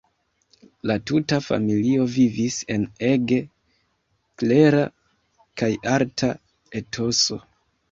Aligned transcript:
La 0.91 0.93
tuta 1.09 1.37
familio 1.47 2.07
vivis 2.13 2.57
en 2.77 2.87
ege 3.11 3.39
klera 4.43 4.83
kaj 5.63 5.71
arta 5.99 6.33
etoso. 6.83 7.43